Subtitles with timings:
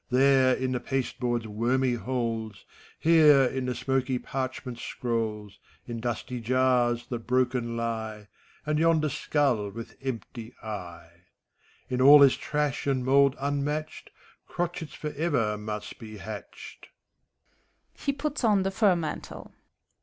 [0.09, 2.65] There, in the pasteboard's wormy holes,
[2.99, 8.27] Here, in the smoky parchment scrolls, In dusty jars, that broken lie.
[8.65, 11.25] And yonder skull with empty eye.
[11.87, 14.09] In all this trash and mould unmatched,
[14.47, 16.89] Crotchets forever must be hatched.